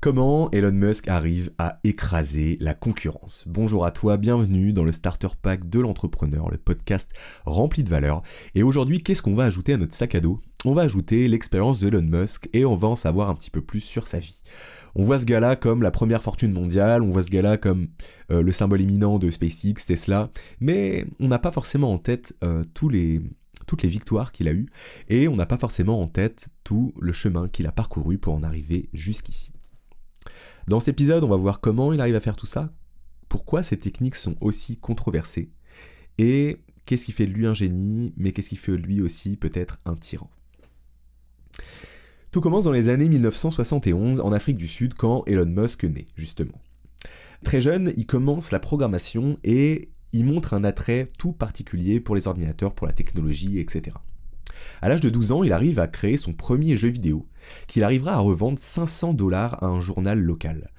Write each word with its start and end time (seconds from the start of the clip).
Comment 0.00 0.48
Elon 0.52 0.70
Musk 0.70 1.08
arrive 1.08 1.50
à 1.58 1.80
écraser 1.82 2.56
la 2.60 2.72
concurrence 2.72 3.42
Bonjour 3.48 3.84
à 3.84 3.90
toi, 3.90 4.16
bienvenue 4.16 4.72
dans 4.72 4.84
le 4.84 4.92
Starter 4.92 5.26
Pack 5.42 5.68
de 5.68 5.80
l'entrepreneur, 5.80 6.48
le 6.52 6.56
podcast 6.56 7.10
rempli 7.44 7.82
de 7.82 7.90
valeur. 7.90 8.22
Et 8.54 8.62
aujourd'hui, 8.62 9.02
qu'est-ce 9.02 9.22
qu'on 9.22 9.34
va 9.34 9.42
ajouter 9.42 9.72
à 9.72 9.76
notre 9.76 9.96
sac 9.96 10.14
à 10.14 10.20
dos 10.20 10.40
On 10.64 10.72
va 10.72 10.82
ajouter 10.82 11.26
l'expérience 11.26 11.80
de 11.80 11.88
Elon 11.88 12.02
Musk 12.02 12.48
et 12.52 12.64
on 12.64 12.76
va 12.76 12.86
en 12.86 12.94
savoir 12.94 13.28
un 13.28 13.34
petit 13.34 13.50
peu 13.50 13.60
plus 13.60 13.80
sur 13.80 14.06
sa 14.06 14.20
vie. 14.20 14.40
On 14.94 15.02
voit 15.02 15.18
ce 15.18 15.24
gars-là 15.24 15.56
comme 15.56 15.82
la 15.82 15.90
première 15.90 16.22
fortune 16.22 16.52
mondiale, 16.52 17.02
on 17.02 17.10
voit 17.10 17.24
ce 17.24 17.30
gars-là 17.30 17.56
comme 17.56 17.88
euh, 18.30 18.40
le 18.40 18.52
symbole 18.52 18.82
éminent 18.82 19.18
de 19.18 19.32
SpaceX, 19.32 19.84
Tesla, 19.84 20.30
mais 20.60 21.06
on 21.18 21.26
n'a 21.26 21.40
pas 21.40 21.50
forcément 21.50 21.92
en 21.92 21.98
tête 21.98 22.36
euh, 22.44 22.62
toutes 22.72 22.92
les 22.92 23.20
victoires 23.82 24.30
qu'il 24.30 24.46
a 24.46 24.52
eues, 24.52 24.70
et 25.08 25.26
on 25.26 25.34
n'a 25.34 25.46
pas 25.46 25.58
forcément 25.58 26.00
en 26.00 26.06
tête 26.06 26.50
tout 26.62 26.94
le 27.00 27.12
chemin 27.12 27.48
qu'il 27.48 27.66
a 27.66 27.72
parcouru 27.72 28.16
pour 28.16 28.34
en 28.34 28.44
arriver 28.44 28.90
jusqu'ici. 28.92 29.57
Dans 30.68 30.80
cet 30.80 30.88
épisode, 30.88 31.24
on 31.24 31.28
va 31.28 31.36
voir 31.36 31.60
comment 31.60 31.94
il 31.94 32.00
arrive 32.02 32.14
à 32.14 32.20
faire 32.20 32.36
tout 32.36 32.44
ça, 32.44 32.70
pourquoi 33.30 33.62
ces 33.62 33.78
techniques 33.78 34.16
sont 34.16 34.36
aussi 34.42 34.76
controversées, 34.76 35.50
et 36.18 36.58
qu'est-ce 36.84 37.06
qui 37.06 37.12
fait 37.12 37.26
de 37.26 37.32
lui 37.32 37.46
un 37.46 37.54
génie, 37.54 38.12
mais 38.18 38.32
qu'est-ce 38.32 38.50
qui 38.50 38.56
fait 38.56 38.72
de 38.72 38.76
lui 38.76 39.00
aussi 39.00 39.36
peut-être 39.36 39.78
un 39.86 39.96
tyran. 39.96 40.28
Tout 42.32 42.42
commence 42.42 42.64
dans 42.64 42.72
les 42.72 42.90
années 42.90 43.08
1971 43.08 44.20
en 44.20 44.30
Afrique 44.30 44.58
du 44.58 44.68
Sud 44.68 44.92
quand 44.92 45.24
Elon 45.24 45.46
Musk 45.46 45.84
naît, 45.84 46.04
justement. 46.16 46.60
Très 47.44 47.62
jeune, 47.62 47.94
il 47.96 48.04
commence 48.04 48.50
la 48.50 48.60
programmation 48.60 49.38
et 49.44 49.88
il 50.12 50.26
montre 50.26 50.52
un 50.52 50.64
attrait 50.64 51.08
tout 51.16 51.32
particulier 51.32 51.98
pour 51.98 52.14
les 52.14 52.26
ordinateurs, 52.26 52.74
pour 52.74 52.86
la 52.86 52.92
technologie, 52.92 53.58
etc. 53.58 53.96
À 54.82 54.88
l'âge 54.88 55.00
de 55.00 55.10
12 55.10 55.32
ans, 55.32 55.42
il 55.42 55.52
arrive 55.52 55.78
à 55.78 55.88
créer 55.88 56.16
son 56.16 56.32
premier 56.32 56.76
jeu 56.76 56.88
vidéo, 56.88 57.26
qu'il 57.66 57.84
arrivera 57.84 58.14
à 58.14 58.18
revendre 58.18 58.58
500 58.58 59.14
dollars 59.14 59.62
à 59.62 59.66
un 59.66 59.80
journal 59.80 60.20
local. 60.20 60.70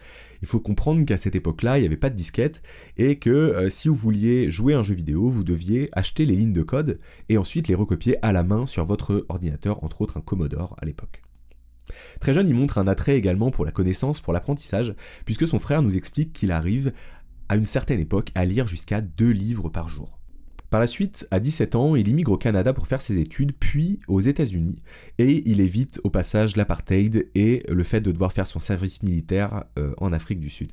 Il 0.42 0.48
faut 0.48 0.60
comprendre 0.60 1.04
qu'à 1.06 1.18
cette 1.18 1.36
époque-là, 1.36 1.78
il 1.78 1.82
n'y 1.82 1.88
avait 1.88 1.98
pas 1.98 2.10
de 2.10 2.16
disquette 2.16 2.62
et 2.98 3.18
que 3.18 3.30
euh, 3.30 3.70
si 3.70 3.88
vous 3.88 3.96
vouliez 3.96 4.50
jouer 4.50 4.74
un 4.74 4.84
jeu 4.84 4.96
vidéo, 4.96 5.30
vous 5.30 5.44
deviez 5.44 5.90
acheter 5.92 6.26
les 6.26 6.36
lignes 6.36 6.54
de 6.54 6.62
code 6.62 7.00
et 7.28 7.38
ensuite 7.38 7.68
les 7.68 7.76
recopier 7.76 8.18
à 8.22 8.32
la 8.32 8.44
main 8.44 8.66
sur 8.66 8.86
votre 8.86 9.26
ordinateur, 9.30 9.84
entre 9.84 10.02
autres 10.02 10.18
un 10.18 10.22
Commodore 10.22 10.76
à 10.82 10.86
l'époque. 10.86 11.22
Très 12.20 12.34
jeune, 12.34 12.48
il 12.48 12.54
montre 12.54 12.78
un 12.78 12.88
attrait 12.88 13.18
également 13.18 13.52
pour 13.52 13.66
la 13.66 13.72
connaissance, 13.72 14.22
pour 14.22 14.34
l'apprentissage, 14.34 14.94
puisque 15.26 15.48
son 15.48 15.60
frère 15.60 15.82
nous 15.82 15.96
explique 15.96 16.34
qu'il 16.34 16.52
arrive 16.52 16.94
à 17.50 17.56
une 17.56 17.64
certaine 17.64 18.00
époque 18.00 18.32
à 18.36 18.46
lire 18.46 18.68
jusqu'à 18.68 19.02
deux 19.02 19.32
livres 19.32 19.70
par 19.70 19.90
jour. 19.90 20.19
Par 20.70 20.80
la 20.80 20.88
suite, 20.88 21.28
à 21.32 21.40
17 21.40 21.76
ans, 21.76 21.96
il 21.96 22.08
immigre 22.08 22.32
au 22.32 22.38
Canada 22.38 22.74
pour 22.74 22.88
faire 22.88 23.02
ses 23.02 23.20
études, 23.20 23.54
puis 23.60 24.00
aux 24.08 24.22
États-Unis, 24.22 24.76
et 25.18 25.42
il 25.50 25.62
évite 25.62 26.00
au 26.04 26.10
passage 26.10 26.56
l'apartheid 26.56 27.30
et 27.34 27.64
le 27.68 27.84
fait 27.84 28.02
de 28.02 28.12
devoir 28.12 28.34
faire 28.34 28.46
son 28.46 28.60
service 28.60 29.02
militaire 29.02 29.64
euh, 29.80 29.94
en 29.98 30.14
Afrique 30.14 30.40
du 30.40 30.50
Sud. 30.50 30.72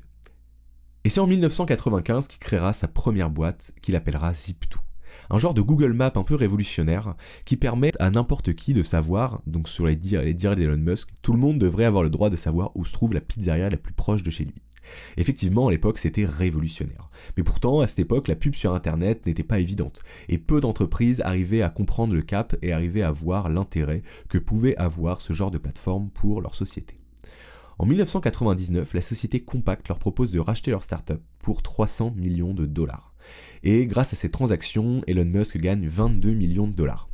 Et 1.03 1.09
c'est 1.09 1.19
en 1.19 1.27
1995 1.27 2.27
qu'il 2.27 2.39
créera 2.39 2.73
sa 2.73 2.87
première 2.87 3.29
boîte 3.29 3.71
qu'il 3.81 3.95
appellera 3.95 4.33
Zip2 4.33 4.77
un 5.29 5.37
genre 5.37 5.53
de 5.53 5.61
Google 5.61 5.93
Map 5.93 6.13
un 6.15 6.23
peu 6.23 6.35
révolutionnaire 6.35 7.15
qui 7.45 7.57
permet 7.57 7.91
à 7.99 8.09
n'importe 8.09 8.53
qui 8.53 8.73
de 8.73 8.83
savoir, 8.83 9.41
donc 9.47 9.67
sur 9.67 9.85
les 9.85 9.95
les 9.95 10.33
dires 10.33 10.55
d'Elon 10.55 10.77
Musk, 10.77 11.09
tout 11.21 11.33
le 11.33 11.39
monde 11.39 11.59
devrait 11.59 11.85
avoir 11.85 12.03
le 12.03 12.09
droit 12.09 12.29
de 12.29 12.35
savoir 12.35 12.71
où 12.75 12.85
se 12.85 12.93
trouve 12.93 13.13
la 13.13 13.21
pizzeria 13.21 13.69
la 13.69 13.77
plus 13.77 13.93
proche 13.93 14.23
de 14.23 14.29
chez 14.29 14.45
lui. 14.45 14.55
Effectivement, 15.17 15.67
à 15.67 15.71
l'époque, 15.71 15.97
c'était 15.97 16.25
révolutionnaire. 16.25 17.09
Mais 17.35 17.43
pourtant, 17.43 17.81
à 17.81 17.87
cette 17.87 17.99
époque, 17.99 18.27
la 18.27 18.35
pub 18.35 18.55
sur 18.55 18.73
Internet 18.73 19.25
n'était 19.25 19.43
pas 19.43 19.59
évidente, 19.59 20.01
et 20.29 20.37
peu 20.37 20.59
d'entreprises 20.59 21.21
arrivaient 21.21 21.61
à 21.61 21.69
comprendre 21.69 22.13
le 22.13 22.21
cap 22.21 22.55
et 22.61 22.71
arrivaient 22.71 23.01
à 23.01 23.11
voir 23.11 23.49
l'intérêt 23.49 24.03
que 24.29 24.37
pouvait 24.37 24.75
avoir 24.77 25.21
ce 25.21 25.33
genre 25.33 25.51
de 25.51 25.57
plateforme 25.57 26.09
pour 26.09 26.41
leur 26.41 26.55
société. 26.55 26.99
En 27.79 27.85
1999, 27.85 28.93
la 28.93 29.01
société 29.01 29.41
Compact 29.41 29.87
leur 29.87 29.99
propose 29.99 30.31
de 30.31 30.39
racheter 30.39 30.71
leur 30.71 30.83
startup 30.83 31.21
pour 31.39 31.61
300 31.61 32.13
millions 32.15 32.55
de 32.55 32.65
dollars. 32.65 33.13
Et 33.63 33.85
grâce 33.85 34.13
à 34.13 34.15
ces 34.15 34.31
transactions, 34.31 35.03
Elon 35.05 35.25
Musk 35.25 35.57
gagne 35.57 35.87
22 35.87 36.31
millions 36.31 36.67
de 36.67 36.73
dollars. 36.73 37.07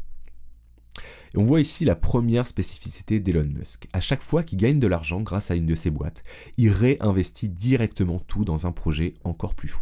Et 1.34 1.38
on 1.38 1.46
voit 1.46 1.62
ici 1.62 1.84
la 1.86 1.96
première 1.96 2.46
spécificité 2.46 3.20
d'Elon 3.20 3.46
Musk. 3.46 3.88
À 3.94 4.00
chaque 4.00 4.22
fois 4.22 4.44
qu'il 4.44 4.60
gagne 4.60 4.80
de 4.80 4.88
l'argent 4.88 5.22
grâce 5.22 5.50
à 5.50 5.56
une 5.56 5.66
de 5.66 5.76
ses 5.76 5.90
boîtes, 5.90 6.24
il 6.58 6.70
réinvestit 6.70 7.50
directement 7.50 8.20
tout 8.20 8.46
dans 8.46 8.68
un 8.68 8.72
projet 8.72 9.16
encore 9.24 9.56
plus 9.56 9.70
fou. 9.70 9.82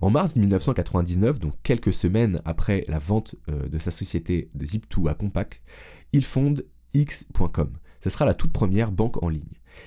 En 0.00 0.10
mars 0.10 0.36
1999, 0.36 1.38
donc 1.40 1.54
quelques 1.62 1.92
semaines 1.92 2.40
après 2.44 2.84
la 2.88 2.98
vente 2.98 3.34
euh, 3.48 3.68
de 3.68 3.78
sa 3.78 3.90
société 3.90 4.48
de 4.54 4.64
Zip2 4.64 5.08
à 5.08 5.14
Compaq, 5.14 5.62
il 6.12 6.24
fonde 6.24 6.64
X.com. 6.94 7.72
Ce 8.02 8.10
sera 8.10 8.24
la 8.24 8.34
toute 8.34 8.52
première 8.52 8.92
banque 8.92 9.22
en 9.22 9.28
ligne. 9.28 9.42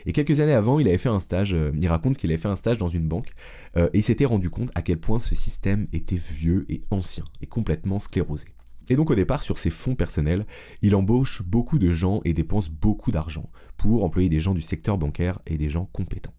Et 0.06 0.14
quelques 0.14 0.40
années 0.40 0.54
avant, 0.54 0.80
il 0.80 0.88
avait 0.88 0.98
fait 0.98 1.10
un 1.10 1.20
stage, 1.20 1.54
euh, 1.54 1.72
il 1.80 1.88
raconte 1.88 2.18
qu'il 2.18 2.30
avait 2.32 2.42
fait 2.42 2.48
un 2.48 2.56
stage 2.56 2.78
dans 2.78 2.88
une 2.88 3.08
banque, 3.08 3.32
euh, 3.78 3.90
et 3.94 4.00
il 4.00 4.04
s'était 4.04 4.26
rendu 4.26 4.50
compte 4.50 4.70
à 4.76 4.82
quel 4.82 5.00
point 5.00 5.20
ce 5.20 5.34
système 5.34 5.88
était 5.94 6.18
vieux 6.18 6.66
et 6.70 6.84
ancien, 6.92 7.24
et 7.42 7.48
complètement 7.48 8.00
sclérosé. 8.00 8.48
Et 8.90 8.96
donc 8.96 9.12
au 9.12 9.16
départ, 9.16 9.44
sur 9.44 9.58
ses 9.58 9.70
fonds 9.70 9.96
personnels, 9.96 10.46
il 10.82 10.96
embauche 10.96 11.44
beaucoup 11.44 11.80
de 11.80 11.92
gens 11.92 12.22
et 12.26 12.34
dépense 12.34 12.70
beaucoup 12.70 13.12
d'argent 13.12 13.50
pour 13.78 14.04
employer 14.04 14.30
des 14.30 14.40
gens 14.40 14.54
du 14.54 14.62
secteur 14.62 14.98
bancaire 14.98 15.40
et 15.46 15.58
des 15.58 15.70
gens 15.70 15.90
compétents. 15.94 16.34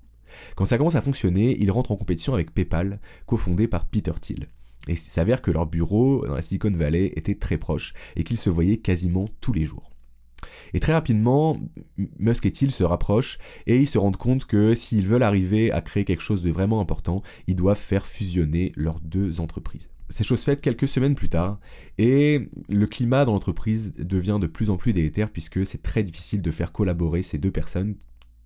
Quand 0.57 0.65
ça 0.65 0.79
commence 0.79 0.97
à 0.97 1.03
fonctionner, 1.03 1.57
il 1.61 1.71
rentre 1.71 1.93
en 1.93 1.97
compétition 1.97 2.35
avec 2.35 2.53
PayPal, 2.53 3.01
cofondé 3.27 3.69
par 3.69 3.87
Peter 3.87 4.13
Thiel. 4.21 4.49
Et 4.89 4.93
il 4.93 4.99
s'avère 4.99 5.43
que 5.43 5.51
leur 5.51 5.67
bureau 5.67 6.27
dans 6.27 6.35
la 6.35 6.43
Silicon 6.43 6.71
Valley 6.71 7.13
était 7.17 7.35
très 7.35 7.59
proche 7.59 7.93
et 8.17 8.25
qu'ils 8.25 8.39
se 8.39 8.51
voyaient 8.51 8.79
quasiment 8.79 9.29
tous 9.41 9.53
les 9.53 9.65
jours. 9.65 9.91
Et 10.73 10.81
très 10.81 10.95
rapidement, 10.95 11.59
Musk 12.19 12.47
et 12.47 12.53
Thiel 12.53 12.71
se 12.71 12.85
rapprochent 12.85 13.39
et 13.67 13.77
ils 13.77 13.89
se 13.89 13.99
rendent 13.99 14.17
compte 14.17 14.47
que 14.47 14.75
s'ils 14.75 15.07
veulent 15.07 15.23
arriver 15.23 15.71
à 15.71 15.83
créer 15.83 16.05
quelque 16.05 16.23
chose 16.23 16.43
de 16.43 16.51
vraiment 16.51 16.81
important, 16.81 17.23
ils 17.47 17.57
doivent 17.57 17.79
faire 17.79 18.07
fusionner 18.07 18.73
leurs 18.75 19.01
deux 19.01 19.41
entreprises. 19.41 19.91
C'est 20.11 20.25
chose 20.25 20.43
faite 20.43 20.61
quelques 20.61 20.89
semaines 20.89 21.15
plus 21.15 21.29
tard, 21.29 21.61
et 21.97 22.49
le 22.69 22.87
climat 22.87 23.25
dans 23.25 23.33
l'entreprise 23.33 23.95
devient 23.97 24.39
de 24.41 24.47
plus 24.47 24.69
en 24.69 24.77
plus 24.77 24.93
délétère 24.93 25.31
puisque 25.31 25.65
c'est 25.65 25.83
très 25.83 26.03
difficile 26.03 26.43
de 26.43 26.51
faire 26.51 26.73
collaborer 26.73 27.23
ces 27.23 27.39
deux 27.39 27.53
personnes 27.53 27.95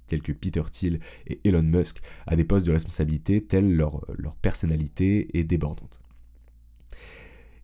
tels 0.06 0.22
que 0.22 0.32
Peter 0.32 0.62
Thiel 0.70 1.00
et 1.26 1.40
Elon 1.44 1.62
Musk, 1.62 2.00
à 2.26 2.36
des 2.36 2.44
postes 2.44 2.66
de 2.66 2.72
responsabilité 2.72 3.42
tels 3.42 3.74
leur, 3.74 4.04
leur 4.18 4.36
personnalité 4.36 5.36
est 5.38 5.44
débordante. 5.44 6.00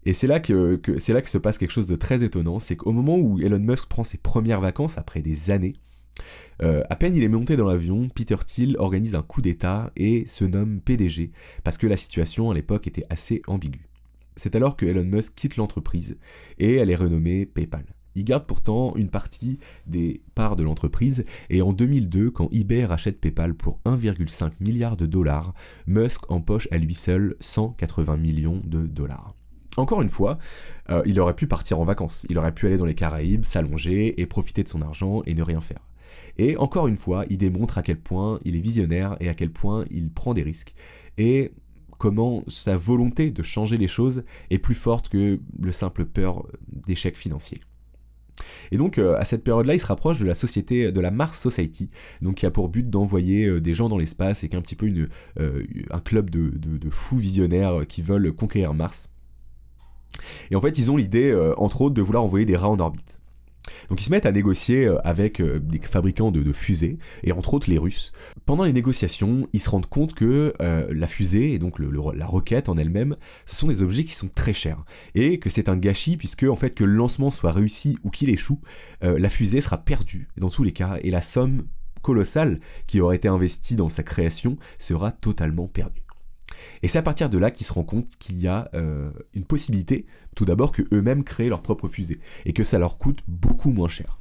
Et 0.06 0.14
c'est 0.14 0.26
là 0.26 0.40
que, 0.40 0.80
se 0.98 1.38
passe 1.38 1.58
quelque 1.58 1.70
chose 1.70 1.86
de 1.86 1.96
très 1.96 2.24
étonnant, 2.24 2.58
c'est 2.58 2.76
qu'au 2.76 2.92
moment 2.92 3.16
où 3.16 3.38
Elon 3.38 3.60
Musk 3.60 3.86
prend 3.86 4.04
ses 4.04 4.16
premières 4.16 4.60
vacances 4.60 4.96
après 4.96 5.20
des 5.20 5.50
années, 5.50 5.74
euh, 6.62 6.82
à 6.90 6.96
peine 6.96 7.14
il 7.14 7.22
est 7.22 7.28
monté 7.28 7.56
dans 7.56 7.68
l'avion, 7.68 8.08
Peter 8.08 8.36
Thiel 8.44 8.76
organise 8.78 9.14
un 9.14 9.22
coup 9.22 9.42
d'État 9.42 9.92
et 9.96 10.26
se 10.26 10.44
nomme 10.44 10.80
PDG, 10.80 11.32
parce 11.64 11.78
que 11.78 11.86
la 11.86 11.96
situation 11.96 12.50
à 12.50 12.54
l'époque 12.54 12.86
était 12.86 13.04
assez 13.10 13.42
ambiguë. 13.46 13.89
C'est 14.40 14.56
alors 14.56 14.74
que 14.74 14.86
Elon 14.86 15.04
Musk 15.04 15.34
quitte 15.34 15.56
l'entreprise 15.58 16.16
et 16.58 16.76
elle 16.76 16.88
est 16.88 16.96
renommée 16.96 17.44
PayPal. 17.44 17.84
Il 18.14 18.24
garde 18.24 18.46
pourtant 18.46 18.96
une 18.96 19.10
partie 19.10 19.58
des 19.86 20.22
parts 20.34 20.56
de 20.56 20.62
l'entreprise 20.62 21.26
et 21.50 21.60
en 21.60 21.74
2002, 21.74 22.30
quand 22.30 22.48
eBay 22.50 22.86
rachète 22.86 23.20
PayPal 23.20 23.52
pour 23.54 23.80
1,5 23.84 24.52
milliard 24.60 24.96
de 24.96 25.04
dollars, 25.04 25.52
Musk 25.86 26.30
empoche 26.30 26.68
à 26.70 26.78
lui 26.78 26.94
seul 26.94 27.36
180 27.40 28.16
millions 28.16 28.62
de 28.64 28.86
dollars. 28.86 29.28
Encore 29.76 30.00
une 30.00 30.08
fois, 30.08 30.38
euh, 30.88 31.02
il 31.04 31.20
aurait 31.20 31.36
pu 31.36 31.46
partir 31.46 31.78
en 31.78 31.84
vacances, 31.84 32.26
il 32.30 32.38
aurait 32.38 32.54
pu 32.54 32.66
aller 32.66 32.78
dans 32.78 32.86
les 32.86 32.94
Caraïbes, 32.94 33.44
s'allonger 33.44 34.22
et 34.22 34.24
profiter 34.24 34.62
de 34.62 34.70
son 34.70 34.80
argent 34.80 35.20
et 35.26 35.34
ne 35.34 35.42
rien 35.42 35.60
faire. 35.60 35.86
Et 36.38 36.56
encore 36.56 36.88
une 36.88 36.96
fois, 36.96 37.26
il 37.28 37.36
démontre 37.36 37.76
à 37.76 37.82
quel 37.82 38.00
point 38.00 38.40
il 38.46 38.56
est 38.56 38.60
visionnaire 38.60 39.18
et 39.20 39.28
à 39.28 39.34
quel 39.34 39.50
point 39.50 39.84
il 39.90 40.10
prend 40.10 40.32
des 40.32 40.42
risques. 40.42 40.74
Et 41.18 41.52
comment 42.00 42.42
sa 42.48 42.78
volonté 42.78 43.30
de 43.30 43.42
changer 43.42 43.76
les 43.76 43.86
choses 43.86 44.24
est 44.48 44.58
plus 44.58 44.74
forte 44.74 45.10
que 45.10 45.38
le 45.60 45.72
simple 45.72 46.06
peur 46.06 46.46
d'échec 46.86 47.16
financier. 47.16 47.60
Et 48.72 48.78
donc 48.78 48.96
euh, 48.96 49.18
à 49.18 49.26
cette 49.26 49.44
période-là, 49.44 49.74
il 49.74 49.80
se 49.80 49.86
rapproche 49.86 50.18
de 50.18 50.24
la 50.24 50.34
société, 50.34 50.92
de 50.92 51.00
la 51.00 51.10
Mars 51.10 51.38
Society, 51.38 51.90
donc 52.22 52.36
qui 52.36 52.46
a 52.46 52.50
pour 52.50 52.70
but 52.70 52.88
d'envoyer 52.88 53.44
euh, 53.44 53.60
des 53.60 53.74
gens 53.74 53.90
dans 53.90 53.98
l'espace 53.98 54.42
et 54.42 54.48
qui 54.48 54.56
est 54.56 54.58
un 54.58 54.62
petit 54.62 54.76
peu 54.76 54.86
une, 54.86 55.10
un 55.36 56.00
club 56.00 56.30
de, 56.30 56.90
fous 56.90 57.18
visionnaires 57.18 57.86
qui 57.86 58.00
veulent 58.00 58.32
conquérir 58.32 58.72
Mars. 58.72 59.10
Et 60.50 60.56
en 60.56 60.60
fait, 60.60 60.78
ils 60.78 60.90
ont 60.90 60.96
l'idée, 60.96 61.30
euh, 61.30 61.54
entre 61.56 61.82
autres, 61.82 61.94
de 61.94 62.02
vouloir 62.02 62.24
envoyer 62.24 62.46
des 62.46 62.56
rats 62.56 62.68
en 62.68 62.78
orbite. 62.78 63.19
Donc 63.88 64.00
ils 64.00 64.04
se 64.04 64.10
mettent 64.10 64.26
à 64.26 64.32
négocier 64.32 64.86
euh, 64.86 64.98
avec 65.04 65.40
euh, 65.40 65.58
des 65.58 65.80
fabricants 65.80 66.30
de, 66.30 66.52
fusées, 66.52 66.98
et 67.22 67.32
entre 67.32 67.54
autres 67.54 67.70
les 67.70 67.78
Russes. 67.78 68.12
Pendant 68.46 68.64
les 68.64 68.72
négociations, 68.72 69.48
ils 69.52 69.60
se 69.60 69.70
rendent 69.70 69.86
compte 69.86 70.14
que 70.14 70.54
la 70.58 71.06
fusée, 71.06 71.52
et 71.52 71.58
donc 71.58 71.78
la 71.78 72.26
roquette 72.26 72.68
en 72.68 72.76
elle-même, 72.76 73.16
ce 73.46 73.56
sont 73.56 73.68
des 73.68 73.82
objets 73.82 74.04
qui 74.04 74.14
sont 74.14 74.28
très 74.28 74.52
chers. 74.52 74.84
Et 75.14 75.38
que 75.38 75.50
c'est 75.50 75.68
un 75.68 75.76
gâchis, 75.76 76.16
puisque 76.16 76.44
en 76.44 76.56
fait 76.56 76.74
que 76.74 76.84
le 76.84 76.92
lancement 76.92 77.30
soit 77.30 77.52
réussi 77.52 77.98
ou 78.02 78.10
qu'il 78.10 78.30
échoue, 78.30 78.60
la 79.02 79.30
fusée 79.30 79.60
sera 79.60 79.78
perdue 79.78 80.28
dans 80.36 80.50
tous 80.50 80.64
les 80.64 80.72
cas, 80.72 80.98
et 81.02 81.10
la 81.10 81.20
somme 81.20 81.64
colossale 82.02 82.60
qui 82.86 83.00
aurait 83.00 83.16
été 83.16 83.28
investie 83.28 83.76
dans 83.76 83.88
sa 83.88 84.02
création 84.02 84.56
sera 84.78 85.12
totalement 85.12 85.68
perdue. 85.68 86.02
Et 86.82 86.88
c'est 86.88 86.98
à 86.98 87.02
partir 87.02 87.30
de 87.30 87.38
là 87.38 87.50
qu'ils 87.50 87.66
se 87.66 87.72
rendent 87.72 87.86
compte 87.86 88.16
qu'il 88.18 88.38
y 88.38 88.48
a 88.48 88.68
euh, 88.74 89.10
une 89.34 89.44
possibilité, 89.44 90.06
tout 90.34 90.44
d'abord, 90.44 90.72
que 90.72 90.82
eux-mêmes 90.92 91.24
créent 91.24 91.48
leur 91.48 91.62
propre 91.62 91.88
fusée, 91.88 92.20
et 92.44 92.52
que 92.52 92.64
ça 92.64 92.78
leur 92.78 92.98
coûte 92.98 93.20
beaucoup 93.28 93.70
moins 93.70 93.88
cher. 93.88 94.18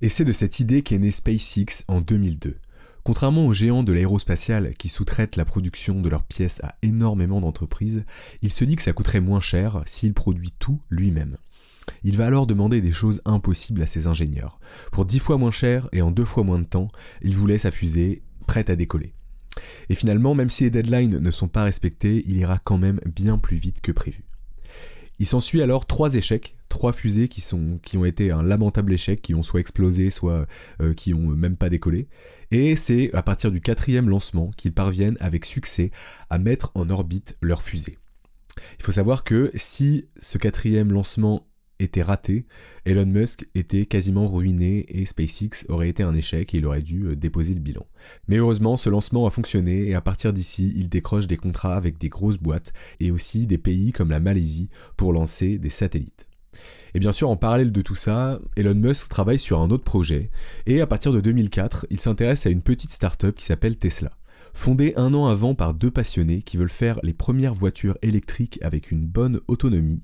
Et 0.00 0.08
c'est 0.08 0.24
de 0.24 0.32
cette 0.32 0.60
idée 0.60 0.82
qu'est 0.82 0.98
née 0.98 1.10
SpaceX 1.10 1.84
en 1.88 2.00
2002. 2.00 2.56
Contrairement 3.02 3.46
aux 3.46 3.52
géants 3.52 3.82
de 3.82 3.92
l'aérospatial 3.92 4.74
qui 4.74 4.88
sous-traitent 4.88 5.36
la 5.36 5.44
production 5.44 6.00
de 6.00 6.08
leurs 6.08 6.24
pièces 6.24 6.62
à 6.62 6.76
énormément 6.82 7.40
d'entreprises, 7.40 8.04
il 8.42 8.52
se 8.52 8.64
dit 8.64 8.76
que 8.76 8.82
ça 8.82 8.92
coûterait 8.92 9.20
moins 9.20 9.40
cher 9.40 9.82
s'il 9.86 10.12
produit 10.12 10.52
tout 10.58 10.80
lui-même. 10.90 11.36
Il 12.04 12.16
va 12.16 12.26
alors 12.26 12.46
demander 12.46 12.80
des 12.80 12.92
choses 12.92 13.22
impossibles 13.24 13.82
à 13.82 13.86
ses 13.86 14.06
ingénieurs. 14.06 14.60
Pour 14.92 15.04
dix 15.04 15.18
fois 15.18 15.38
moins 15.38 15.50
cher 15.50 15.88
et 15.92 16.02
en 16.02 16.10
deux 16.10 16.24
fois 16.24 16.44
moins 16.44 16.58
de 16.58 16.64
temps, 16.64 16.88
il 17.22 17.36
voulait 17.36 17.58
sa 17.58 17.70
fusée 17.70 18.22
prête 18.46 18.70
à 18.70 18.76
décoller. 18.76 19.14
Et 19.88 19.94
finalement, 19.94 20.34
même 20.34 20.48
si 20.48 20.64
les 20.64 20.70
deadlines 20.70 21.18
ne 21.18 21.30
sont 21.30 21.48
pas 21.48 21.64
respectés, 21.64 22.24
il 22.26 22.36
ira 22.36 22.58
quand 22.58 22.78
même 22.78 23.00
bien 23.06 23.38
plus 23.38 23.56
vite 23.56 23.80
que 23.80 23.92
prévu. 23.92 24.24
Il 25.18 25.26
s'ensuit 25.26 25.60
alors 25.60 25.86
trois 25.86 26.14
échecs, 26.14 26.56
trois 26.70 26.94
fusées 26.94 27.28
qui, 27.28 27.44
ont 27.54 28.04
été 28.06 28.30
un 28.30 28.42
lamentable 28.42 28.92
échec, 28.94 29.20
qui 29.20 29.34
ont 29.34 29.42
soit 29.42 29.60
explosé, 29.60 30.08
soit 30.08 30.46
euh, 30.80 30.94
qui 30.94 31.12
ont 31.12 31.18
même 31.18 31.56
pas 31.56 31.68
décollé. 31.68 32.08
Et 32.50 32.74
c'est 32.74 33.12
à 33.12 33.22
partir 33.22 33.50
du 33.50 33.60
quatrième 33.60 34.08
lancement 34.08 34.50
qu'ils 34.56 34.72
parviennent 34.72 35.18
avec 35.20 35.44
succès 35.44 35.90
à 36.30 36.38
mettre 36.38 36.72
en 36.74 36.88
orbite 36.88 37.36
leur 37.42 37.60
fusée. 37.60 37.98
Il 38.78 38.84
faut 38.84 38.92
savoir 38.92 39.22
que 39.22 39.50
si 39.54 40.06
ce 40.18 40.38
quatrième 40.38 40.90
lancement 40.90 41.46
était 41.80 42.02
raté, 42.02 42.46
Elon 42.84 43.06
Musk 43.06 43.46
était 43.54 43.86
quasiment 43.86 44.26
ruiné 44.26 44.86
et 44.88 45.06
SpaceX 45.06 45.66
aurait 45.68 45.88
été 45.88 46.02
un 46.02 46.14
échec 46.14 46.54
et 46.54 46.58
il 46.58 46.66
aurait 46.66 46.82
dû 46.82 47.06
euh, 47.06 47.16
déposer 47.16 47.54
le 47.54 47.60
bilan. 47.60 47.86
Mais 48.28 48.36
heureusement, 48.36 48.76
ce 48.76 48.90
lancement 48.90 49.26
a 49.26 49.30
fonctionné 49.30 49.88
et 49.88 49.94
à 49.94 50.00
partir 50.00 50.32
d'ici, 50.32 50.72
il 50.76 50.88
décroche 50.88 51.26
des 51.26 51.36
contrats 51.36 51.76
avec 51.76 51.98
des 51.98 52.08
grosses 52.08 52.38
boîtes 52.38 52.72
et 53.00 53.10
aussi 53.10 53.46
des 53.46 53.58
pays 53.58 53.92
comme 53.92 54.10
la 54.10 54.20
Malaisie 54.20 54.70
pour 54.96 55.12
lancer 55.12 55.58
des 55.58 55.70
satellites. 55.70 56.26
Et 56.94 56.98
bien 56.98 57.12
sûr, 57.12 57.30
en 57.30 57.36
parallèle 57.36 57.72
de 57.72 57.82
tout 57.82 57.94
ça, 57.94 58.40
Elon 58.56 58.74
Musk 58.74 59.08
travaille 59.08 59.38
sur 59.38 59.60
un 59.60 59.70
autre 59.70 59.84
projet, 59.84 60.30
et 60.66 60.80
à 60.80 60.86
partir 60.86 61.12
de 61.12 61.20
2004, 61.20 61.86
il 61.90 62.00
s'intéresse 62.00 62.46
à 62.46 62.50
une 62.50 62.62
petite 62.62 62.90
start-up 62.90 63.36
qui 63.36 63.44
s'appelle 63.44 63.76
Tesla. 63.76 64.10
Fondée 64.60 64.92
un 64.98 65.14
an 65.14 65.26
avant 65.26 65.54
par 65.54 65.72
deux 65.72 65.90
passionnés 65.90 66.42
qui 66.42 66.58
veulent 66.58 66.68
faire 66.68 67.00
les 67.02 67.14
premières 67.14 67.54
voitures 67.54 67.96
électriques 68.02 68.58
avec 68.60 68.90
une 68.90 69.06
bonne 69.06 69.40
autonomie, 69.48 70.02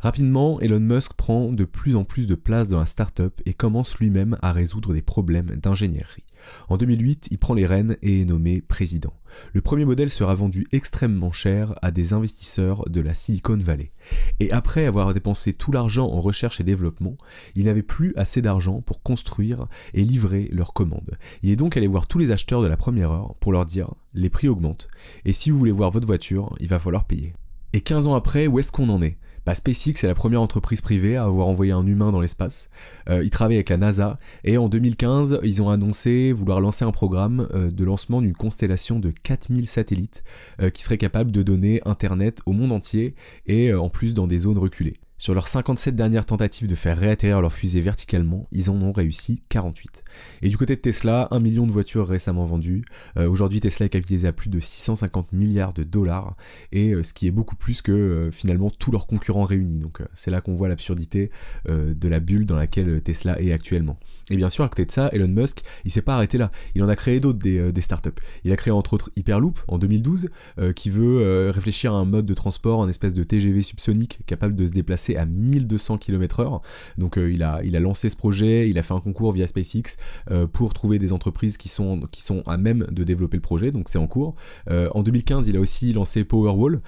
Rapidement, 0.00 0.60
Elon 0.60 0.80
Musk 0.80 1.14
prend 1.14 1.50
de 1.50 1.64
plus 1.64 1.96
en 1.96 2.04
plus 2.04 2.26
de 2.26 2.34
place 2.34 2.68
dans 2.68 2.78
la 2.78 2.86
startup 2.86 3.40
et 3.46 3.54
commence 3.54 3.98
lui-même 3.98 4.38
à 4.42 4.52
résoudre 4.52 4.92
des 4.92 5.02
problèmes 5.02 5.56
d'ingénierie. 5.56 6.24
En 6.68 6.76
2008, 6.76 7.28
il 7.30 7.38
prend 7.38 7.54
les 7.54 7.66
rênes 7.66 7.96
et 8.02 8.22
est 8.22 8.24
nommé 8.24 8.60
président. 8.60 9.14
Le 9.52 9.60
premier 9.60 9.84
modèle 9.84 10.10
sera 10.10 10.34
vendu 10.34 10.66
extrêmement 10.72 11.32
cher 11.32 11.74
à 11.82 11.90
des 11.90 12.12
investisseurs 12.12 12.88
de 12.88 13.00
la 13.00 13.14
Silicon 13.14 13.58
Valley. 13.58 13.92
Et 14.40 14.50
après 14.50 14.86
avoir 14.86 15.12
dépensé 15.12 15.52
tout 15.52 15.72
l'argent 15.72 16.06
en 16.06 16.20
recherche 16.20 16.60
et 16.60 16.64
développement, 16.64 17.16
il 17.54 17.66
n'avait 17.66 17.82
plus 17.82 18.14
assez 18.16 18.40
d'argent 18.42 18.80
pour 18.80 19.02
construire 19.02 19.66
et 19.94 20.04
livrer 20.04 20.48
leurs 20.52 20.72
commandes. 20.72 21.18
Il 21.42 21.50
est 21.50 21.56
donc 21.56 21.76
allé 21.76 21.86
voir 21.86 22.06
tous 22.06 22.18
les 22.18 22.30
acheteurs 22.30 22.62
de 22.62 22.68
la 22.68 22.76
première 22.76 23.10
heure 23.10 23.34
pour 23.40 23.52
leur 23.52 23.66
dire 23.66 23.94
les 24.14 24.30
prix 24.30 24.48
augmentent 24.48 24.88
et 25.24 25.32
si 25.32 25.50
vous 25.50 25.58
voulez 25.58 25.72
voir 25.72 25.90
votre 25.90 26.06
voiture, 26.06 26.54
il 26.60 26.68
va 26.68 26.78
falloir 26.78 27.04
payer. 27.04 27.34
Et 27.72 27.80
15 27.80 28.06
ans 28.06 28.14
après, 28.14 28.46
où 28.46 28.58
est-ce 28.58 28.72
qu'on 28.72 28.88
en 28.88 29.02
est? 29.02 29.18
Bah, 29.46 29.54
SpaceX 29.54 30.02
est 30.02 30.08
la 30.08 30.14
première 30.16 30.42
entreprise 30.42 30.80
privée 30.80 31.16
à 31.16 31.24
avoir 31.24 31.46
envoyé 31.46 31.70
un 31.70 31.86
humain 31.86 32.10
dans 32.10 32.20
l'espace. 32.20 32.68
Euh, 33.08 33.22
ils 33.22 33.30
travaillent 33.30 33.56
avec 33.56 33.70
la 33.70 33.76
NASA 33.76 34.18
et 34.42 34.58
en 34.58 34.68
2015, 34.68 35.38
ils 35.44 35.62
ont 35.62 35.70
annoncé 35.70 36.32
vouloir 36.32 36.60
lancer 36.60 36.84
un 36.84 36.90
programme 36.90 37.48
euh, 37.54 37.70
de 37.70 37.84
lancement 37.84 38.20
d'une 38.20 38.34
constellation 38.34 38.98
de 38.98 39.10
4000 39.10 39.68
satellites 39.68 40.24
euh, 40.60 40.70
qui 40.70 40.82
serait 40.82 40.98
capable 40.98 41.30
de 41.30 41.42
donner 41.42 41.80
Internet 41.86 42.40
au 42.44 42.52
monde 42.52 42.72
entier 42.72 43.14
et 43.46 43.72
en 43.72 43.88
plus 43.88 44.14
dans 44.14 44.26
des 44.26 44.38
zones 44.38 44.58
reculées. 44.58 44.98
Sur 45.18 45.32
leurs 45.32 45.48
57 45.48 45.96
dernières 45.96 46.26
tentatives 46.26 46.68
de 46.68 46.74
faire 46.74 46.98
réatterrir 46.98 47.40
leur 47.40 47.52
fusée 47.52 47.80
verticalement, 47.80 48.48
ils 48.52 48.68
en 48.68 48.80
ont 48.82 48.92
réussi 48.92 49.42
48. 49.48 50.04
Et 50.42 50.50
du 50.50 50.58
côté 50.58 50.76
de 50.76 50.80
Tesla, 50.80 51.28
1 51.30 51.40
million 51.40 51.66
de 51.66 51.72
voitures 51.72 52.06
récemment 52.06 52.44
vendues. 52.44 52.84
Euh, 53.16 53.26
aujourd'hui, 53.26 53.60
Tesla 53.60 53.86
est 53.86 53.88
capitalisé 53.88 54.28
à 54.28 54.32
plus 54.32 54.50
de 54.50 54.60
650 54.60 55.32
milliards 55.32 55.72
de 55.72 55.84
dollars, 55.84 56.36
et 56.70 56.92
euh, 56.92 57.02
ce 57.02 57.14
qui 57.14 57.26
est 57.26 57.30
beaucoup 57.30 57.56
plus 57.56 57.80
que 57.80 57.92
euh, 57.92 58.30
finalement 58.30 58.68
tous 58.68 58.90
leurs 58.90 59.06
concurrents 59.06 59.44
réunis. 59.44 59.78
Donc 59.78 60.02
c'est 60.12 60.30
là 60.30 60.42
qu'on 60.42 60.54
voit 60.54 60.68
l'absurdité 60.68 61.30
de 61.66 62.08
la 62.08 62.20
bulle 62.20 62.46
dans 62.46 62.56
laquelle 62.56 63.00
Tesla 63.02 63.40
est 63.40 63.52
actuellement. 63.52 63.98
Et 64.30 64.36
bien 64.36 64.48
sûr, 64.48 64.64
à 64.64 64.68
côté 64.68 64.84
de 64.84 64.90
ça, 64.90 65.08
Elon 65.12 65.28
Musk, 65.28 65.62
il 65.84 65.90
s'est 65.90 66.02
pas 66.02 66.14
arrêté 66.14 66.38
là. 66.38 66.50
Il 66.74 66.82
en 66.82 66.88
a 66.88 66.96
créé 66.96 67.20
d'autres 67.20 67.38
des, 67.38 67.72
des, 67.72 67.80
startups. 67.80 68.10
Il 68.44 68.52
a 68.52 68.56
créé 68.56 68.72
entre 68.72 68.94
autres 68.94 69.10
Hyperloop 69.16 69.60
en 69.68 69.78
2012, 69.78 70.28
qui 70.74 70.90
veut 70.90 71.50
réfléchir 71.50 71.94
à 71.94 71.96
un 71.96 72.04
mode 72.04 72.26
de 72.26 72.34
transport, 72.34 72.82
un 72.82 72.88
espèce 72.88 73.14
de 73.14 73.22
TGV 73.22 73.62
subsonique 73.62 74.18
capable 74.26 74.56
de 74.56 74.66
se 74.66 74.72
déplacer 74.72 75.16
à 75.16 75.26
1200 75.26 75.98
km/h. 75.98 76.60
Donc 76.98 77.18
euh, 77.18 77.30
il, 77.30 77.42
a, 77.42 77.60
il 77.64 77.76
a 77.76 77.80
lancé 77.80 78.08
ce 78.08 78.16
projet, 78.16 78.68
il 78.68 78.78
a 78.78 78.82
fait 78.82 78.94
un 78.94 79.00
concours 79.00 79.32
via 79.32 79.46
SpaceX 79.46 79.96
euh, 80.30 80.46
pour 80.46 80.74
trouver 80.74 80.98
des 80.98 81.12
entreprises 81.12 81.56
qui 81.56 81.68
sont, 81.68 82.00
qui 82.10 82.22
sont 82.22 82.42
à 82.46 82.56
même 82.56 82.86
de 82.90 83.04
développer 83.04 83.36
le 83.36 83.42
projet, 83.42 83.72
donc 83.72 83.88
c'est 83.88 83.98
en 83.98 84.06
cours. 84.06 84.34
Euh, 84.70 84.88
en 84.94 85.02
2015, 85.02 85.48
il 85.48 85.56
a 85.56 85.60
aussi 85.60 85.92
lancé 85.92 86.24
Powerwall, 86.24 86.80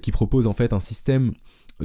qui 0.00 0.12
propose 0.12 0.46
en 0.46 0.52
fait 0.52 0.72
un 0.72 0.80
système 0.80 1.32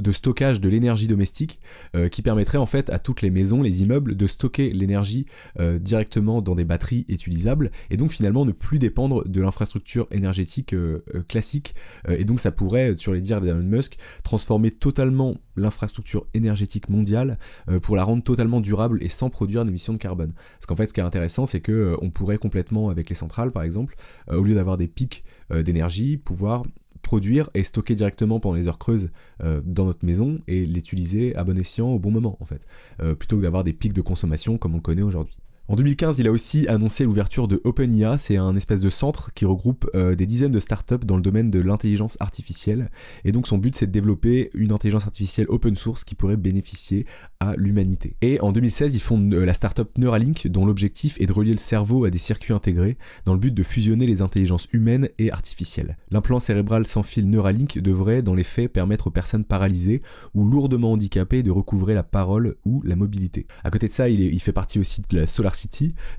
de 0.00 0.12
stockage 0.12 0.60
de 0.60 0.68
l'énergie 0.68 1.08
domestique 1.08 1.60
euh, 1.94 2.08
qui 2.08 2.22
permettrait 2.22 2.58
en 2.58 2.66
fait 2.66 2.90
à 2.90 2.98
toutes 2.98 3.22
les 3.22 3.30
maisons, 3.30 3.62
les 3.62 3.82
immeubles 3.82 4.16
de 4.16 4.26
stocker 4.26 4.70
l'énergie 4.72 5.26
euh, 5.58 5.78
directement 5.78 6.42
dans 6.42 6.54
des 6.54 6.64
batteries 6.64 7.04
utilisables 7.08 7.70
et 7.90 7.96
donc 7.96 8.10
finalement 8.10 8.44
ne 8.44 8.52
plus 8.52 8.78
dépendre 8.78 9.26
de 9.28 9.40
l'infrastructure 9.40 10.06
énergétique 10.10 10.72
euh, 10.74 11.02
classique 11.28 11.74
et 12.08 12.24
donc 12.24 12.40
ça 12.40 12.50
pourrait 12.50 12.96
sur 12.96 13.12
les 13.12 13.20
dires 13.20 13.40
d'Elon 13.40 13.62
Musk 13.62 13.96
transformer 14.22 14.70
totalement 14.70 15.36
l'infrastructure 15.56 16.26
énergétique 16.34 16.88
mondiale 16.88 17.38
pour 17.82 17.96
la 17.96 18.04
rendre 18.04 18.22
totalement 18.22 18.60
durable 18.60 19.02
et 19.02 19.08
sans 19.08 19.30
produire 19.30 19.64
d'émissions 19.64 19.92
de 19.92 19.98
carbone. 19.98 20.32
Parce 20.54 20.66
qu'en 20.66 20.76
fait 20.76 20.86
ce 20.86 20.94
qui 20.94 21.00
est 21.00 21.04
intéressant 21.04 21.46
c'est 21.46 21.60
que 21.60 21.96
on 22.00 22.10
pourrait 22.10 22.38
complètement 22.38 22.88
avec 22.88 23.08
les 23.08 23.14
centrales 23.14 23.52
par 23.52 23.62
exemple 23.62 23.96
au 24.30 24.42
lieu 24.42 24.54
d'avoir 24.54 24.78
des 24.78 24.88
pics 24.88 25.24
d'énergie 25.50 26.16
pouvoir 26.16 26.62
produire 27.10 27.50
et 27.54 27.64
stocker 27.64 27.96
directement 27.96 28.38
pendant 28.38 28.54
les 28.54 28.68
heures 28.68 28.78
creuses 28.78 29.10
euh, 29.42 29.60
dans 29.64 29.84
notre 29.84 30.06
maison 30.06 30.38
et 30.46 30.64
l'utiliser 30.64 31.34
à 31.34 31.42
bon 31.42 31.58
escient 31.58 31.88
au 31.88 31.98
bon 31.98 32.12
moment 32.12 32.36
en 32.38 32.44
fait, 32.44 32.64
euh, 33.02 33.16
plutôt 33.16 33.38
que 33.38 33.42
d'avoir 33.42 33.64
des 33.64 33.72
pics 33.72 33.92
de 33.92 34.00
consommation 34.00 34.58
comme 34.58 34.76
on 34.76 34.80
connaît 34.80 35.02
aujourd'hui. 35.02 35.36
En 35.70 35.76
2015, 35.76 36.18
il 36.18 36.26
a 36.26 36.32
aussi 36.32 36.66
annoncé 36.66 37.04
l'ouverture 37.04 37.46
de 37.46 37.60
OpenIA, 37.62 38.18
c'est 38.18 38.36
un 38.36 38.56
espèce 38.56 38.80
de 38.80 38.90
centre 38.90 39.30
qui 39.34 39.44
regroupe 39.44 39.88
euh, 39.94 40.16
des 40.16 40.26
dizaines 40.26 40.50
de 40.50 40.58
startups 40.58 41.06
dans 41.06 41.14
le 41.14 41.22
domaine 41.22 41.48
de 41.48 41.60
l'intelligence 41.60 42.16
artificielle. 42.18 42.90
Et 43.24 43.30
donc 43.30 43.46
son 43.46 43.56
but 43.56 43.76
c'est 43.76 43.86
de 43.86 43.92
développer 43.92 44.50
une 44.54 44.72
intelligence 44.72 45.04
artificielle 45.04 45.46
open 45.48 45.76
source 45.76 46.02
qui 46.02 46.16
pourrait 46.16 46.36
bénéficier 46.36 47.06
à 47.38 47.54
l'humanité. 47.56 48.16
Et 48.20 48.40
en 48.40 48.50
2016, 48.50 48.96
ils 48.96 49.00
fondent 49.00 49.32
euh, 49.32 49.46
la 49.46 49.54
startup 49.54 49.96
Neuralink 49.96 50.48
dont 50.48 50.66
l'objectif 50.66 51.16
est 51.20 51.26
de 51.26 51.32
relier 51.32 51.52
le 51.52 51.58
cerveau 51.58 52.04
à 52.04 52.10
des 52.10 52.18
circuits 52.18 52.52
intégrés 52.52 52.98
dans 53.24 53.34
le 53.34 53.38
but 53.38 53.54
de 53.54 53.62
fusionner 53.62 54.06
les 54.06 54.22
intelligences 54.22 54.66
humaines 54.72 55.08
et 55.18 55.30
artificielles. 55.30 55.98
L'implant 56.10 56.40
cérébral 56.40 56.84
sans 56.84 57.04
fil 57.04 57.30
Neuralink 57.30 57.78
devrait 57.78 58.22
dans 58.22 58.34
les 58.34 58.42
faits 58.42 58.72
permettre 58.72 59.06
aux 59.06 59.12
personnes 59.12 59.44
paralysées 59.44 60.02
ou 60.34 60.50
lourdement 60.50 60.90
handicapées 60.90 61.44
de 61.44 61.52
recouvrer 61.52 61.94
la 61.94 62.02
parole 62.02 62.56
ou 62.64 62.82
la 62.82 62.96
mobilité. 62.96 63.46
À 63.62 63.70
côté 63.70 63.86
de 63.86 63.92
ça, 63.92 64.08
il, 64.08 64.40
fait 64.40 64.50
partie 64.50 64.80
aussi 64.80 65.02
de 65.08 65.16
la 65.16 65.28
Solar 65.28 65.54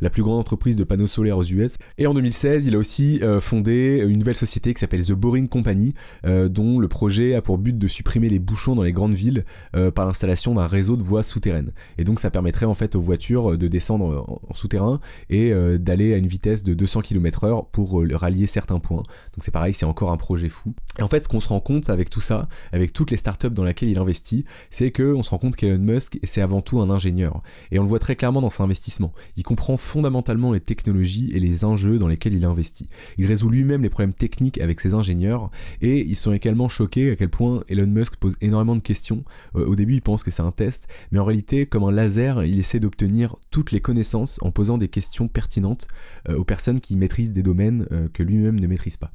La 0.02 0.10
plus 0.10 0.24
grande 0.24 0.40
entreprise 0.40 0.76
de 0.76 0.84
panneaux 0.84 1.08
solaires 1.08 1.38
aux 1.38 1.44
US. 1.44 1.78
Et 1.98 2.08
en 2.08 2.14
2016, 2.14 2.66
il 2.66 2.76
a 2.76 2.78
aussi 2.78 3.20
euh, 3.24 3.40
fondé 3.40 4.04
une 4.08 4.20
nouvelle 4.20 4.36
société 4.36 4.74
qui 4.74 4.80
s'appelle 4.80 5.06
The 5.06 5.14
Boring 5.14 5.48
Company, 5.48 5.94
euh, 6.26 6.50
dont 6.50 6.80
le 6.80 6.88
projet 6.88 7.36
a 7.36 7.42
pour 7.42 7.58
but 7.58 7.78
de 7.78 7.88
supprimer 7.88 8.30
les 8.30 8.40
bouchons 8.40 8.76
dans 8.76 8.84
les 8.84 8.94
grandes 8.94 9.14
villes 9.14 9.46
euh, 9.76 9.92
par 9.92 10.06
l'installation 10.06 10.56
d'un 10.56 10.68
réseau 10.68 10.98
de 10.98 11.04
voies 11.04 11.24
souterraines. 11.24 11.72
Et 11.98 12.04
donc 12.04 12.20
ça 12.20 12.30
permettrait 12.30 12.66
en 12.66 12.74
fait 12.74 12.96
aux 12.96 13.02
voitures 13.02 13.58
de 13.58 13.68
descendre 13.68 14.26
en, 14.28 14.54
souterrain 14.54 15.00
et 15.30 15.54
d'aller 15.80 16.14
à 16.14 16.18
une 16.18 16.28
vitesse 16.28 16.64
de 16.64 16.74
200 16.74 17.02
km/h 17.02 17.66
pour 17.72 18.04
rallier 18.14 18.48
certains 18.48 18.80
points. 18.80 19.04
Donc 19.34 19.40
c'est 19.40 19.52
pareil, 19.52 19.74
c'est 19.74 19.86
encore 19.86 20.12
un 20.12 20.18
projet 20.18 20.50
fou. 20.50 20.74
Et 21.00 21.04
en 21.04 21.08
fait, 21.08 21.22
ce 21.22 21.28
qu'on 21.28 21.40
se 21.40 21.48
rend 21.48 21.60
compte 21.60 21.90
avec 21.90 22.10
tout 22.10 22.20
ça, 22.20 22.48
avec 22.72 22.94
toutes 22.94 23.12
les 23.12 23.18
startups 23.18 23.50
dans 23.50 23.64
lesquelles 23.64 23.90
il 23.90 24.00
investit, 24.00 24.46
c'est 24.70 24.92
qu'on 24.92 25.24
se 25.24 25.30
rend 25.30 25.38
compte 25.38 25.56
qu'Elon 25.56 25.80
Musk, 25.80 26.20
c'est 26.24 26.42
avant 26.42 26.62
tout 26.62 26.80
un 26.82 26.90
ingénieur. 26.90 27.42
Et 27.72 27.80
on 27.80 27.84
le 27.84 27.90
voit 27.90 28.00
très 28.00 28.16
clairement 28.16 28.42
dans 28.42 28.50
ses 28.50 28.62
investissements 28.62 29.14
il 29.38 29.44
comprend 29.44 29.78
fondamentalement 29.78 30.52
les 30.52 30.60
technologies 30.60 31.32
et 31.34 31.40
les 31.40 31.66
enjeux 31.66 32.00
dans 32.00 32.08
lesquels 32.08 32.34
il 32.34 32.46
investit. 32.46 32.88
Il 33.18 33.26
résout 33.26 33.50
lui-même 33.50 33.82
les 33.82 33.90
problèmes 33.90 34.14
techniques 34.14 34.60
avec 34.60 34.80
ses 34.80 34.94
ingénieurs 34.94 35.50
et 35.82 36.00
ils 36.00 36.16
sont 36.16 36.34
également 36.34 36.70
choqués 36.70 37.12
à 37.12 37.16
quel 37.16 37.30
point 37.30 37.64
Elon 37.70 37.88
Musk 37.88 38.16
pose 38.16 38.38
énormément 38.42 38.76
de 38.76 38.82
questions. 38.82 39.24
Euh, 39.56 39.66
au 39.66 39.76
début, 39.76 39.96
il 39.96 40.02
pense 40.02 40.24
que 40.24 40.32
c'est 40.32 40.42
un 40.42 40.52
test, 40.52 40.88
mais 41.12 41.20
en 41.20 41.26
réalité, 41.26 41.66
comme 41.66 41.84
un 41.84 41.92
laser, 41.92 42.44
il 42.44 42.60
essaie 42.60 42.80
d'obtenir 42.80 43.36
toutes 43.50 43.72
les 43.72 43.82
connaissances 43.82 44.40
en 44.42 44.52
posant 44.52 44.78
des 44.78 44.90
questions 44.90 45.28
pertinentes 45.28 45.88
euh, 46.30 46.38
aux 46.38 46.44
personnes 46.44 46.80
qui 46.80 46.96
maîtrisent 46.98 47.32
des 47.32 47.44
domaines 47.44 47.88
euh, 47.92 48.08
que 48.14 48.24
lui-même 48.24 48.60
ne 48.60 48.68
maîtrise 48.68 48.98
pas. 48.98 49.12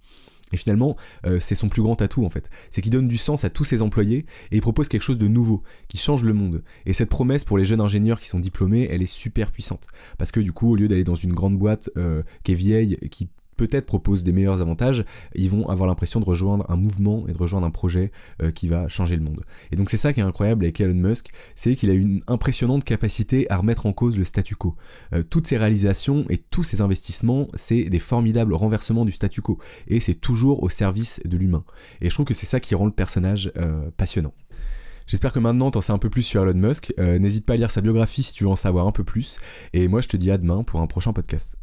Et 0.53 0.57
finalement, 0.57 0.97
euh, 1.27 1.41
c'est 1.41 1.57
son 1.57 1.69
plus 1.69 1.83
grand 1.83 2.01
atout 2.01 2.25
en 2.25 2.31
fait. 2.31 2.51
C'est 2.71 2.81
qu'il 2.81 2.93
donne 2.93 3.09
du 3.09 3.17
sens 3.17 3.45
à 3.45 3.51
tous 3.51 3.65
ses 3.65 3.83
employés 3.83 4.27
et 4.51 4.57
il 4.57 4.61
propose 4.61 4.89
quelque 4.89 5.03
chose 5.03 5.19
de 5.19 5.27
nouveau, 5.27 5.63
qui 5.89 5.99
change 5.99 6.23
le 6.23 6.33
monde. 6.33 6.63
Et 6.87 6.93
cette 6.93 7.09
promesse 7.09 7.45
pour 7.45 7.59
les 7.59 7.65
jeunes 7.65 7.81
ingénieurs 7.81 8.21
qui 8.21 8.29
sont 8.29 8.39
diplômés, 8.39 8.87
elle 8.91 9.03
est 9.03 9.07
super 9.07 9.51
puissante. 9.51 9.89
Parce 10.19 10.31
que 10.31 10.41
du 10.41 10.53
coup, 10.53 10.71
au 10.71 10.77
lieu 10.77 10.89
d'aller 10.89 11.05
dans 11.05 11.17
une 11.17 11.33
grande 11.33 11.59
boîte 11.59 11.91
euh, 11.97 12.23
qui 12.45 12.53
est 12.53 12.57
vieille, 12.57 12.97
qui 13.11 13.29
peut-être 13.57 13.87
proposent 13.87 14.23
des 14.23 14.33
meilleurs 14.33 14.61
avantages, 14.61 15.05
ils 15.35 15.51
vont 15.51 15.69
avoir 15.69 15.89
l'impression 15.89 16.21
de 16.21 16.25
rejoindre 16.25 16.65
un 16.69 16.77
mouvement 16.77 17.27
et 17.29 17.33
de 17.33 17.39
rejoindre 17.39 17.67
un 17.67 17.71
projet 17.71 18.13
euh, 18.43 18.51
qui 18.51 18.69
va 18.69 18.89
changer 18.89 19.17
le 19.17 19.23
monde. 19.23 19.43
Et 19.73 19.77
donc 19.77 19.91
c'est 19.91 19.97
ça 19.97 20.13
qui 20.13 20.21
est 20.21 20.25
incroyable 20.25 20.65
avec 20.65 20.81
Elon 20.81 20.95
Musk, 20.95 21.31
c'est 21.55 21.75
qu'il 21.75 21.91
a 21.91 21.95
une 21.95 22.23
impressionnante 22.27 22.85
capacité 22.85 23.51
à 23.51 23.57
remettre 23.57 23.87
en 23.87 23.93
cause 23.93 24.19
le 24.19 24.25
statu 24.25 24.57
quo. 24.57 24.77
Euh, 25.15 25.23
toutes 25.23 25.47
ses 25.47 25.57
réalisations 25.57 26.25
et 26.29 26.39
tous 26.39 26.65
ses 26.65 26.81
investissements, 26.81 27.49
c'est 27.55 27.85
des 27.85 27.99
formidables 27.99 28.55
renversements 28.55 29.05
du 29.05 29.13
statu 29.13 29.43
quo. 29.43 29.59
Et 29.89 30.01
c'est 30.01 30.15
toujours 30.15 30.63
au 30.63 30.69
service 30.69 31.21
de 31.25 31.37
l'humain. 31.37 31.65
Et 32.01 32.11
je 32.11 32.15
trouve 32.15 32.27
que 32.27 32.35
c'est 32.35 32.47
ça 32.47 32.61
qui 32.61 32.75
rend 32.75 32.87
le 32.87 32.93
personnage 32.93 33.53
euh, 33.57 33.91
passionnant. 33.97 34.33
J'espère 35.07 35.33
que 35.33 35.39
maintenant 35.39 35.71
t'en 35.71 35.81
sais 35.81 35.93
un 35.93 35.99
peu 35.99 36.11
plus 36.11 36.23
sur 36.23 36.43
Elon 36.43 36.59
Musk. 36.59 36.93
N'hésite 36.99 37.47
pas 37.47 37.53
à 37.53 37.57
lire 37.57 37.71
sa 37.71 37.81
biographie 37.81 38.25
si 38.25 38.33
tu 38.33 38.43
veux 38.43 38.51
en 38.51 38.57
savoir 38.57 38.89
un 38.89 38.93
peu 38.93 39.05
plus. 39.05 39.39
Et 39.73 39.87
moi 39.87 40.01
je 40.01 40.09
te 40.09 40.17
dis 40.17 40.33
à 40.33 40.39
demain 40.39 40.65
pour 40.65 40.81
un 40.81 40.89
prochain 40.89 41.13
podcast. 41.13 41.57